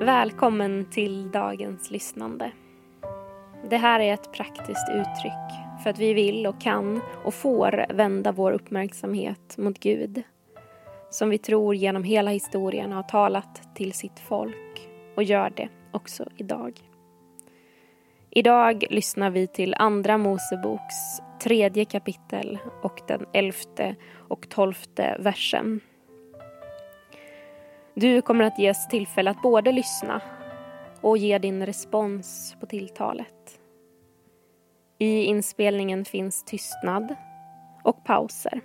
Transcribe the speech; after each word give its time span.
Välkommen 0.00 0.84
till 0.90 1.30
dagens 1.30 1.90
lyssnande. 1.90 2.52
Det 3.70 3.76
här 3.76 4.00
är 4.00 4.14
ett 4.14 4.32
praktiskt 4.32 4.88
uttryck 4.90 5.82
för 5.82 5.90
att 5.90 5.98
vi 5.98 6.14
vill 6.14 6.46
och 6.46 6.60
kan 6.60 7.00
och 7.24 7.34
får 7.34 7.86
vända 7.94 8.32
vår 8.32 8.52
uppmärksamhet 8.52 9.58
mot 9.58 9.80
Gud 9.80 10.22
som 11.10 11.30
vi 11.30 11.38
tror 11.38 11.74
genom 11.74 12.04
hela 12.04 12.30
historien 12.30 12.92
har 12.92 13.02
talat 13.02 13.74
till 13.74 13.92
sitt 13.92 14.20
folk 14.20 14.88
och 15.16 15.22
gör 15.22 15.50
det 15.56 15.68
också 15.92 16.28
idag. 16.36 16.80
Idag 18.30 18.84
lyssnar 18.90 19.30
vi 19.30 19.46
till 19.46 19.74
Andra 19.78 20.18
Moseboks 20.18 21.20
tredje 21.42 21.84
kapitel 21.84 22.58
och 22.82 23.00
den 23.08 23.26
elfte 23.32 23.96
och 24.28 24.48
tolfte 24.48 25.16
versen. 25.20 25.80
Du 28.00 28.22
kommer 28.22 28.44
att 28.44 28.58
ges 28.58 28.88
tillfälle 28.88 29.30
att 29.30 29.42
både 29.42 29.72
lyssna 29.72 30.20
och 31.00 31.18
ge 31.18 31.38
din 31.38 31.66
respons 31.66 32.56
på 32.60 32.66
tilltalet. 32.66 33.60
I 34.98 35.24
inspelningen 35.24 36.04
finns 36.04 36.44
tystnad 36.44 37.14
och 37.84 38.04
pauser. 38.04 38.60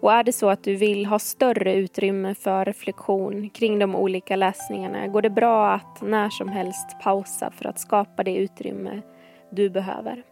Och 0.00 0.12
är 0.12 0.24
det 0.24 0.32
så 0.32 0.50
att 0.50 0.64
du 0.64 0.76
vill 0.76 1.06
ha 1.06 1.18
större 1.18 1.74
utrymme 1.74 2.34
för 2.34 2.64
reflektion 2.64 3.50
kring 3.50 3.78
de 3.78 3.96
olika 3.96 4.36
läsningarna 4.36 5.06
går 5.06 5.22
det 5.22 5.30
bra 5.30 5.72
att 5.72 6.02
när 6.02 6.30
som 6.30 6.48
helst 6.48 7.00
pausa 7.02 7.50
för 7.50 7.66
att 7.66 7.78
skapa 7.78 8.22
det 8.22 8.36
utrymme 8.36 9.02
du 9.50 9.70
behöver. 9.70 10.22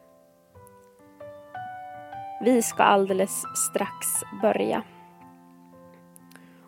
Vi 2.44 2.62
ska 2.62 2.82
alldeles 2.82 3.42
strax 3.54 4.06
börja. 4.42 4.82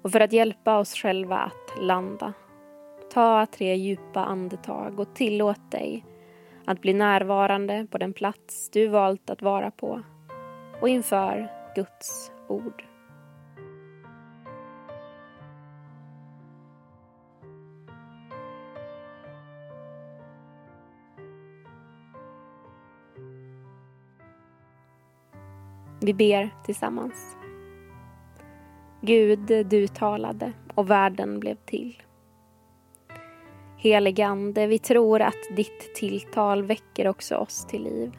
Och 0.03 0.13
för 0.13 0.21
att 0.21 0.33
hjälpa 0.33 0.79
oss 0.79 0.95
själva 0.95 1.39
att 1.39 1.83
landa, 1.83 2.33
ta 3.13 3.47
tre 3.47 3.75
djupa 3.75 4.25
andetag 4.25 5.01
och 5.01 5.15
tillåt 5.15 5.71
dig 5.71 6.05
att 6.65 6.81
bli 6.81 6.93
närvarande 6.93 7.87
på 7.91 7.99
den 7.99 8.13
plats 8.13 8.71
du 8.71 8.89
valt 8.89 9.31
att 9.31 9.43
vara 9.43 9.71
på 9.71 10.03
och 10.81 10.89
inför 10.89 11.49
Guds 11.75 12.33
ord. 12.49 12.85
Vi 26.01 26.15
ber 26.15 26.51
tillsammans. 26.65 27.42
Gud, 29.05 29.67
du 29.67 29.89
talade 29.89 30.53
och 30.75 30.91
världen 30.91 31.41
blev 31.41 31.55
till. 31.55 32.03
Heligande, 33.77 34.67
vi 34.67 34.79
tror 34.79 35.23
att 35.23 35.57
ditt 35.57 35.95
tilltal 35.95 36.63
väcker 36.63 37.09
också 37.09 37.37
oss 37.37 37.67
till 37.67 37.83
liv. 37.83 38.13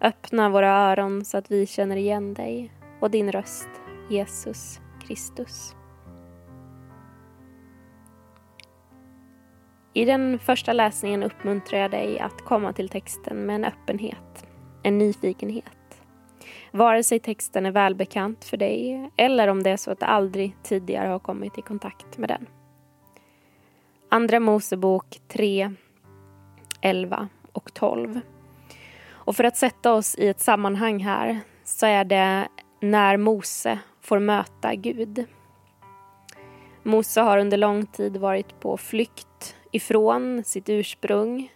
Öppna 0.00 0.48
våra 0.48 0.70
öron 0.70 1.24
så 1.24 1.38
att 1.38 1.50
vi 1.50 1.66
känner 1.66 1.96
igen 1.96 2.34
dig 2.34 2.72
och 3.00 3.10
din 3.10 3.32
röst, 3.32 3.68
Jesus 4.10 4.80
Kristus. 5.06 5.76
I 9.92 10.04
den 10.04 10.38
första 10.38 10.72
läsningen 10.72 11.22
uppmuntrar 11.22 11.78
jag 11.78 11.90
dig 11.90 12.18
att 12.18 12.44
komma 12.44 12.72
till 12.72 12.88
texten 12.88 13.46
med 13.46 13.56
en 13.56 13.64
öppenhet, 13.64 14.46
en 14.82 14.98
nyfikenhet 14.98 15.79
Vare 16.70 17.02
sig 17.02 17.18
texten 17.18 17.66
är 17.66 17.70
välbekant 17.70 18.44
för 18.44 18.56
dig 18.56 19.10
eller 19.16 19.48
om 19.48 19.62
det 19.62 19.70
är 19.70 19.76
så 19.76 19.90
att 19.90 20.00
du 20.00 20.06
aldrig 20.06 20.56
tidigare 20.62 21.08
har 21.08 21.18
kommit 21.18 21.58
i 21.58 21.62
kontakt 21.62 22.18
med 22.18 22.28
den. 22.28 22.46
Andra 24.08 24.40
Mosebok 24.40 25.20
3, 25.28 25.74
11 26.80 27.28
och 27.52 27.74
12. 27.74 28.20
Och 29.08 29.36
för 29.36 29.44
att 29.44 29.56
sätta 29.56 29.92
oss 29.92 30.14
i 30.18 30.28
ett 30.28 30.40
sammanhang 30.40 31.00
här 31.00 31.40
så 31.64 31.86
är 31.86 32.04
det 32.04 32.48
när 32.80 33.16
Mose 33.16 33.78
får 34.00 34.18
möta 34.18 34.74
Gud. 34.74 35.24
Mose 36.82 37.20
har 37.20 37.38
under 37.38 37.56
lång 37.56 37.86
tid 37.86 38.16
varit 38.16 38.60
på 38.60 38.76
flykt 38.76 39.56
ifrån 39.72 40.44
sitt 40.44 40.68
ursprung, 40.68 41.52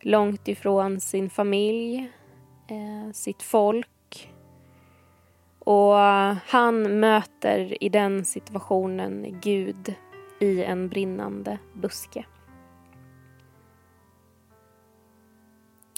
långt 0.00 0.48
ifrån 0.48 1.00
sin 1.00 1.30
familj, 1.30 2.10
eh, 2.68 3.12
sitt 3.12 3.42
folk 3.42 3.88
och 5.64 5.94
han 6.46 7.00
möter 7.00 7.84
i 7.84 7.88
den 7.88 8.24
situationen 8.24 9.40
Gud 9.40 9.94
i 10.40 10.64
en 10.64 10.88
brinnande 10.88 11.58
buske. 11.72 12.24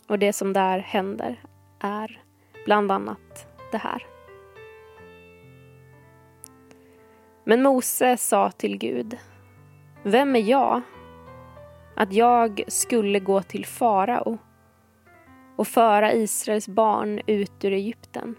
Och 0.08 0.18
det 0.18 0.32
som 0.32 0.52
där 0.52 0.78
händer 0.78 1.42
är 1.80 2.22
bland 2.64 2.92
annat 2.92 3.48
det 3.72 3.78
här. 3.78 4.06
Men 7.44 7.62
Mose 7.62 8.16
sa 8.16 8.50
till 8.50 8.78
Gud, 8.78 9.18
vem 10.02 10.36
är 10.36 10.40
jag 10.40 10.82
att 11.96 12.12
jag 12.12 12.62
skulle 12.68 13.20
gå 13.20 13.42
till 13.42 13.66
farao 13.66 14.38
och 15.56 15.68
föra 15.68 16.12
Israels 16.12 16.68
barn 16.68 17.20
ut 17.26 17.64
ur 17.64 17.72
Egypten? 17.72 18.36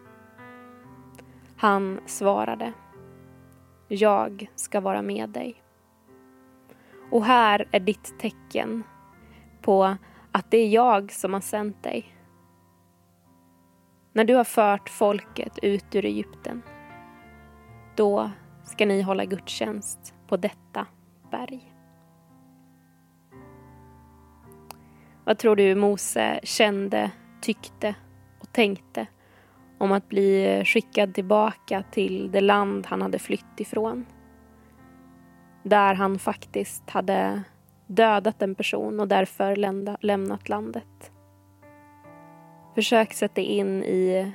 Han 1.60 2.00
svarade 2.06 2.74
Jag 3.88 4.52
ska 4.56 4.82
vara 4.82 5.02
med 5.02 5.30
dig. 5.30 5.64
Och 7.12 7.26
här 7.26 7.68
är 7.72 7.80
ditt 7.80 8.20
tecken 8.20 8.84
på 9.62 9.96
att 10.32 10.52
det 10.52 10.58
är 10.58 10.70
jag 10.70 11.12
som 11.12 11.34
har 11.34 11.42
sänt 11.42 11.84
dig. 11.84 12.14
När 14.14 14.24
du 14.24 14.36
har 14.36 14.44
fört 14.44 14.90
folket 14.90 15.60
ut 15.62 15.96
ur 15.96 16.06
Egypten, 16.06 16.62
då 17.96 18.32
ska 18.64 18.86
ni 18.86 19.02
hålla 19.02 19.26
gudstjänst 19.26 20.14
på 20.28 20.38
detta 20.38 20.86
berg. 21.32 21.74
Vad 25.26 25.38
tror 25.38 25.56
du 25.56 25.76
Mose 25.76 26.40
kände, 26.44 27.12
tyckte 27.42 27.96
och 28.40 28.52
tänkte 28.52 29.08
om 29.78 29.92
att 29.92 30.10
bli 30.10 30.62
skickad 30.66 31.14
tillbaka 31.14 31.84
till 31.92 32.32
det 32.32 32.42
land 32.42 32.86
han 32.86 33.02
hade 33.02 33.20
flytt 33.20 33.60
ifrån. 33.60 34.06
Där 35.64 35.94
han 35.94 36.20
faktiskt 36.20 36.90
hade 36.90 37.44
dödat 37.88 38.42
en 38.42 38.56
person 38.56 39.00
och 39.00 39.08
därför 39.08 39.56
lämnat 40.02 40.50
landet. 40.50 41.12
Försök 42.76 43.14
sätta 43.14 43.42
in 43.42 43.84
i 43.84 44.32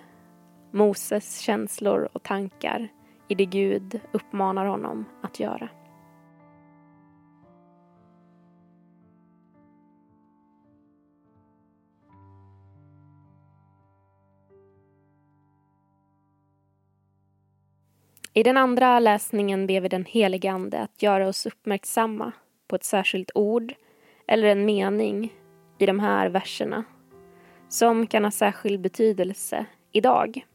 Moses 0.70 1.40
känslor 1.40 2.08
och 2.12 2.22
tankar 2.22 2.88
i 3.28 3.34
det 3.34 3.46
Gud 3.46 4.00
uppmanar 4.12 4.66
honom 4.66 5.04
att 5.22 5.40
göra. 5.40 5.68
I 18.34 18.42
den 18.42 18.56
andra 18.56 19.00
läsningen 19.00 19.66
ber 19.66 19.80
vi 19.80 19.88
den 19.88 20.04
helige 20.04 20.52
Ande 20.52 20.80
att 20.80 21.02
göra 21.02 21.28
oss 21.28 21.46
uppmärksamma 21.46 22.32
på 22.68 22.76
ett 22.76 22.84
särskilt 22.84 23.30
ord 23.34 23.74
eller 24.26 24.48
en 24.48 24.64
mening 24.64 25.32
i 25.78 25.86
de 25.86 26.00
här 26.00 26.28
verserna 26.28 26.84
som 27.68 28.06
kan 28.06 28.24
ha 28.24 28.30
särskild 28.30 28.80
betydelse 28.80 29.66
idag. 29.92 30.46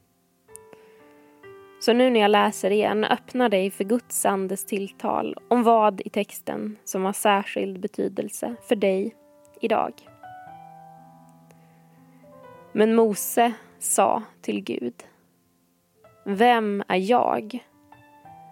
Så 1.80 1.92
nu 1.92 2.10
när 2.10 2.20
jag 2.20 2.30
läser 2.30 2.70
igen, 2.70 3.04
öppna 3.04 3.48
dig 3.48 3.70
för 3.70 3.84
Guds 3.84 4.26
andes 4.26 4.64
tilltal 4.64 5.36
om 5.48 5.62
vad 5.62 6.00
i 6.04 6.10
texten 6.10 6.76
som 6.84 7.04
har 7.04 7.12
särskild 7.12 7.80
betydelse 7.80 8.54
för 8.68 8.76
dig 8.76 9.14
idag. 9.60 9.92
Men 12.72 12.94
Mose 12.94 13.52
sa 13.78 14.22
till 14.42 14.60
Gud 14.60 14.94
vem 16.30 16.82
är 16.88 17.10
jag 17.10 17.64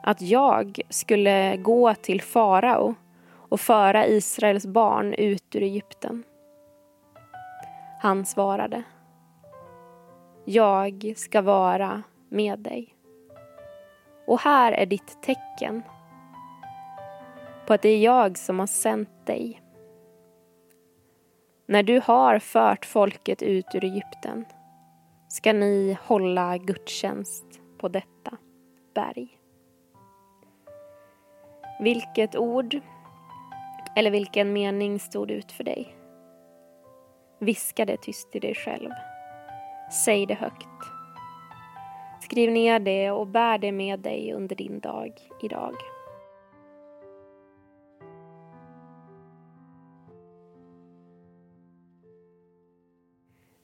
att 0.02 0.22
jag 0.22 0.80
skulle 0.88 1.56
gå 1.56 1.94
till 1.94 2.22
farao 2.22 2.94
och 3.32 3.60
föra 3.60 4.06
Israels 4.06 4.66
barn 4.66 5.14
ut 5.14 5.56
ur 5.56 5.62
Egypten. 5.62 6.24
Han 8.02 8.26
svarade 8.26 8.82
Jag 10.44 11.14
ska 11.16 11.42
vara 11.42 12.02
med 12.28 12.58
dig. 12.58 12.94
Och 14.26 14.40
här 14.40 14.72
är 14.72 14.86
ditt 14.86 15.22
tecken 15.22 15.82
på 17.66 17.74
att 17.74 17.82
det 17.82 17.88
är 17.88 18.00
jag 18.00 18.38
som 18.38 18.58
har 18.58 18.66
sänt 18.66 19.26
dig. 19.26 19.62
När 21.66 21.82
du 21.82 22.00
har 22.04 22.38
fört 22.38 22.84
folket 22.84 23.42
ut 23.42 23.74
ur 23.74 23.84
Egypten 23.84 24.44
ska 25.28 25.52
ni 25.52 25.98
hålla 26.02 26.58
gudstjänst 26.58 27.60
på 27.78 27.88
detta 27.88 28.36
berg. 28.94 29.38
Vilket 31.80 32.36
ord 32.36 32.80
eller 33.96 34.10
vilken 34.10 34.52
mening 34.52 34.98
stod 34.98 35.30
ut 35.30 35.52
för 35.52 35.64
dig? 35.64 35.96
Viska 37.38 37.84
det 37.84 37.96
tyst 37.96 38.36
i 38.36 38.38
dig 38.38 38.54
själv. 38.54 38.90
Säg 40.04 40.26
det 40.26 40.34
högt. 40.34 40.68
Skriv 42.20 42.52
ner 42.52 42.78
det 42.78 43.10
och 43.10 43.26
bär 43.26 43.58
det 43.58 43.72
med 43.72 44.00
dig 44.00 44.32
under 44.32 44.56
din 44.56 44.80
dag 44.80 45.12
idag. 45.42 45.74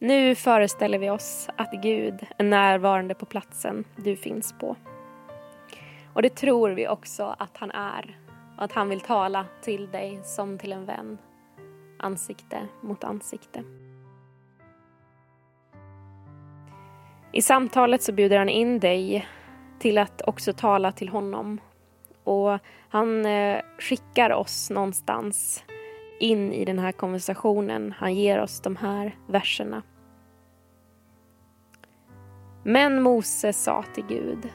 Nu 0.03 0.35
föreställer 0.35 0.99
vi 0.99 1.11
oss 1.11 1.49
att 1.57 1.73
Gud 1.73 2.27
är 2.39 2.45
närvarande 2.45 3.15
på 3.15 3.27
platsen 3.27 3.85
du 3.97 4.17
finns 4.17 4.55
på. 4.61 4.77
Och 6.13 6.23
det 6.23 6.37
tror 6.37 6.71
vi 6.71 6.89
också 6.89 7.37
att 7.39 7.57
han 7.57 7.71
är 7.71 8.19
och 8.57 8.65
att 8.65 8.73
han 8.73 8.89
vill 8.89 9.01
tala 9.01 9.47
till 9.61 9.91
dig 9.91 10.21
som 10.25 10.59
till 10.59 10.73
en 10.73 10.87
vän, 10.87 11.19
ansikte 11.99 12.69
mot 12.81 13.05
ansikte. 13.05 13.65
I 17.33 17.43
samtalet 17.43 18.03
så 18.03 18.13
bjuder 18.13 18.39
han 18.39 18.49
in 18.49 18.81
dig 18.81 19.29
till 19.79 19.99
att 19.99 20.23
också 20.27 20.53
tala 20.53 20.93
till 20.93 21.09
honom. 21.09 21.61
Och 22.25 22.59
han 22.89 23.27
eh, 23.27 23.61
skickar 23.79 24.31
oss 24.33 24.71
någonstans 24.71 25.65
in 26.21 26.53
i 26.53 26.65
den 26.65 26.79
här 26.79 26.93
konversationen. 26.93 27.95
Han 27.99 28.15
ger 28.15 28.41
oss 28.41 28.61
de 28.61 28.77
här 28.77 29.17
verserna. 29.27 29.83
Men 32.65 33.03
Mose 33.03 33.53
sa 33.53 33.85
till 33.95 34.07
Gud, 34.07 34.49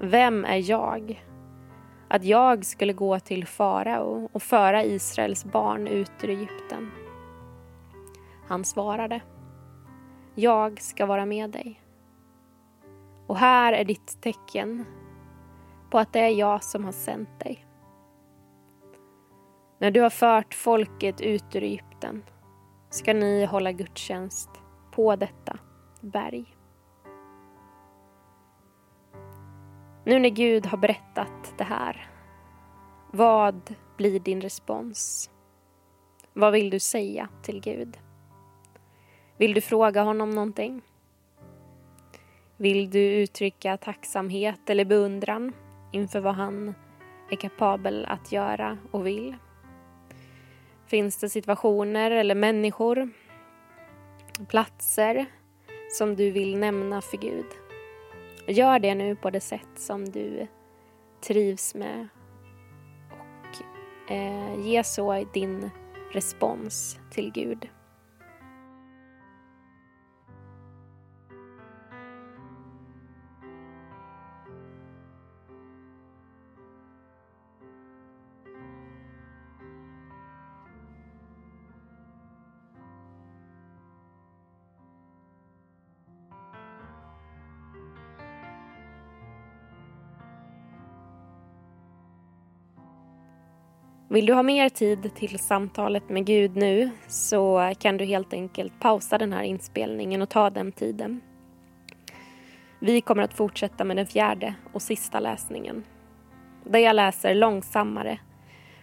vem 0.00 0.44
är 0.44 0.70
jag? 0.70 1.24
Att 2.08 2.24
jag 2.24 2.64
skulle 2.64 2.92
gå 2.92 3.20
till 3.20 3.46
farao 3.46 4.28
och 4.32 4.42
föra 4.42 4.84
Israels 4.84 5.44
barn 5.44 5.86
ut 5.86 6.12
ur 6.22 6.30
Egypten. 6.30 6.90
Han 8.48 8.64
svarade, 8.64 9.20
jag 10.34 10.80
ska 10.80 11.06
vara 11.06 11.26
med 11.26 11.50
dig. 11.50 11.80
Och 13.26 13.36
här 13.36 13.72
är 13.72 13.84
ditt 13.84 14.22
tecken 14.22 14.84
på 15.90 15.98
att 15.98 16.12
det 16.12 16.20
är 16.20 16.28
jag 16.28 16.64
som 16.64 16.84
har 16.84 16.92
sänt 16.92 17.40
dig. 17.40 17.66
När 19.78 19.90
du 19.90 20.00
har 20.00 20.10
fört 20.10 20.54
folket 20.54 21.20
ut 21.20 21.56
ur 21.56 21.62
Egypten 21.62 22.22
ska 22.90 23.14
ni 23.14 23.44
hålla 23.44 23.72
gudstjänst 23.72 24.50
på 24.92 25.16
detta 25.16 25.58
berg. 26.00 26.56
Nu 30.10 30.18
när 30.18 30.30
Gud 30.30 30.66
har 30.66 30.78
berättat 30.78 31.54
det 31.58 31.64
här, 31.64 32.10
vad 33.10 33.74
blir 33.96 34.20
din 34.20 34.40
respons? 34.40 35.30
Vad 36.32 36.52
vill 36.52 36.70
du 36.70 36.78
säga 36.78 37.28
till 37.42 37.60
Gud? 37.60 37.98
Vill 39.36 39.54
du 39.54 39.60
fråga 39.60 40.02
honom 40.02 40.30
någonting? 40.30 40.82
Vill 42.56 42.90
du 42.90 42.98
uttrycka 42.98 43.76
tacksamhet 43.76 44.70
eller 44.70 44.84
beundran 44.84 45.52
inför 45.92 46.20
vad 46.20 46.34
han 46.34 46.74
är 47.30 47.36
kapabel 47.36 48.06
att 48.08 48.32
göra 48.32 48.78
och 48.90 49.06
vill? 49.06 49.36
Finns 50.86 51.20
det 51.20 51.28
situationer 51.28 52.10
eller 52.10 52.34
människor, 52.34 53.10
platser 54.48 55.26
som 55.92 56.16
du 56.16 56.30
vill 56.30 56.58
nämna 56.58 57.00
för 57.00 57.16
Gud? 57.16 57.59
Gör 58.46 58.78
det 58.78 58.94
nu 58.94 59.16
på 59.16 59.30
det 59.30 59.40
sätt 59.40 59.68
som 59.76 60.04
du 60.04 60.46
trivs 61.26 61.74
med 61.74 62.08
och 63.10 64.12
eh, 64.12 64.60
ge 64.60 64.84
så 64.84 65.24
din 65.34 65.70
respons 66.12 66.98
till 67.10 67.32
Gud. 67.32 67.68
Vill 94.12 94.26
du 94.26 94.32
ha 94.32 94.42
mer 94.42 94.68
tid 94.68 95.14
till 95.14 95.38
samtalet 95.38 96.08
med 96.08 96.26
Gud 96.26 96.56
nu 96.56 96.90
så 97.08 97.72
kan 97.78 97.96
du 97.96 98.04
helt 98.04 98.32
enkelt 98.32 98.80
pausa 98.80 99.18
den 99.18 99.32
här 99.32 99.42
inspelningen 99.42 100.22
och 100.22 100.28
ta 100.28 100.50
den 100.50 100.72
tiden. 100.72 101.20
Vi 102.78 103.00
kommer 103.00 103.22
att 103.22 103.34
fortsätta 103.34 103.84
med 103.84 103.96
den 103.96 104.06
fjärde 104.06 104.54
och 104.72 104.82
sista 104.82 105.20
läsningen. 105.20 105.84
Där 106.64 106.78
jag 106.78 106.96
läser 106.96 107.34
långsammare 107.34 108.18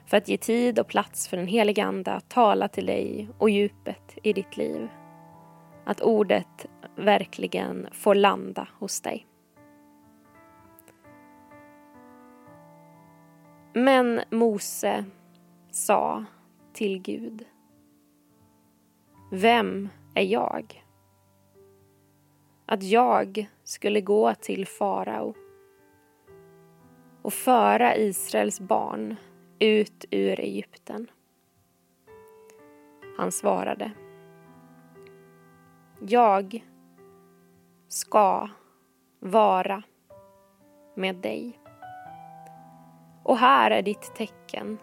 för 0.05 0.17
att 0.17 0.29
ge 0.29 0.37
tid 0.37 0.79
och 0.79 0.87
plats 0.87 1.27
för 1.27 1.37
den 1.37 1.47
heliga 1.47 1.85
Ande 1.85 2.11
att 2.11 2.29
tala 2.29 2.67
till 2.67 2.85
dig 2.85 3.29
och 3.37 3.49
djupet 3.49 4.17
i 4.23 4.33
ditt 4.33 4.57
liv. 4.57 4.87
Att 5.85 6.01
ordet 6.01 6.65
verkligen 6.95 7.87
får 7.91 8.15
landa 8.15 8.67
hos 8.79 9.01
dig. 9.01 9.25
Men 13.73 14.21
Mose 14.29 15.05
sa 15.77 16.25
till 16.73 17.01
Gud. 17.01 17.45
Vem 19.31 19.89
är 20.15 20.23
jag? 20.23 20.85
Att 22.65 22.83
jag 22.83 23.49
skulle 23.63 24.01
gå 24.01 24.33
till 24.33 24.67
farao 24.67 25.33
och 27.21 27.33
föra 27.33 27.95
Israels 27.95 28.59
barn 28.59 29.15
ut 29.59 30.05
ur 30.11 30.39
Egypten. 30.39 31.07
Han 33.17 33.31
svarade. 33.31 33.91
Jag 35.99 36.65
ska 37.87 38.49
vara 39.19 39.83
med 40.95 41.15
dig. 41.15 41.59
Och 43.23 43.37
här 43.37 43.71
är 43.71 43.81
ditt 43.81 44.15
tecken 44.15 44.77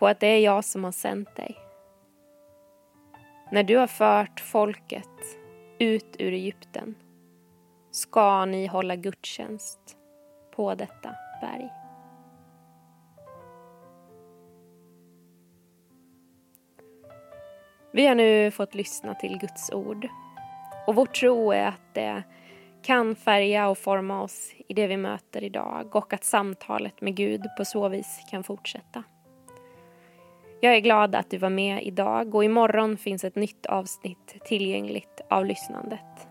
på 0.00 0.08
att 0.08 0.20
det 0.20 0.26
är 0.26 0.38
jag 0.38 0.64
som 0.64 0.84
har 0.84 0.92
sänt 0.92 1.36
dig. 1.36 1.58
När 3.50 3.62
du 3.62 3.76
har 3.76 3.86
fört 3.86 4.40
folket 4.40 5.38
ut 5.78 6.16
ur 6.18 6.32
Egypten 6.32 6.94
ska 7.90 8.44
ni 8.44 8.66
hålla 8.66 8.96
gudstjänst 8.96 9.96
på 10.56 10.74
detta 10.74 11.14
berg. 11.40 11.68
Vi 17.92 18.06
har 18.06 18.14
nu 18.14 18.50
fått 18.50 18.74
lyssna 18.74 19.14
till 19.14 19.38
Guds 19.38 19.72
ord 19.72 20.08
och 20.86 20.94
vår 20.94 21.06
tro 21.06 21.52
är 21.52 21.66
att 21.66 21.94
det 21.94 22.22
kan 22.82 23.16
färga 23.16 23.68
och 23.68 23.78
forma 23.78 24.22
oss 24.22 24.52
i 24.68 24.74
det 24.74 24.86
vi 24.86 24.96
möter 24.96 25.44
idag 25.44 25.96
och 25.96 26.12
att 26.12 26.24
samtalet 26.24 27.00
med 27.00 27.16
Gud 27.16 27.42
på 27.56 27.64
så 27.64 27.88
vis 27.88 28.20
kan 28.30 28.44
fortsätta. 28.44 29.04
Jag 30.62 30.76
är 30.76 30.80
glad 30.80 31.14
att 31.14 31.30
du 31.30 31.38
var 31.38 31.50
med 31.50 31.82
idag 31.82 32.34
och 32.34 32.44
imorgon 32.44 32.96
finns 32.96 33.24
ett 33.24 33.36
nytt 33.36 33.66
avsnitt 33.66 34.36
tillgängligt 34.44 35.20
av 35.30 35.46
lyssnandet. 35.46 36.28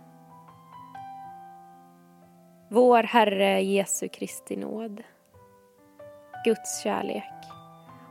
Vår 2.70 3.04
Herre 3.04 3.62
Jesu 3.62 4.08
Kristi 4.08 4.56
nåd, 4.56 5.04
Guds 6.46 6.84
kärlek 6.84 7.34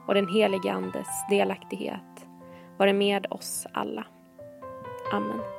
och 0.07 0.15
den 0.15 0.29
helige 0.29 0.73
Andes 0.73 1.27
delaktighet 1.31 2.27
vare 2.79 2.93
med 2.93 3.27
oss 3.31 3.67
alla. 3.73 4.07
Amen. 5.13 5.58